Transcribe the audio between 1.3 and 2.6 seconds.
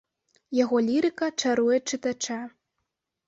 чаруе чытача.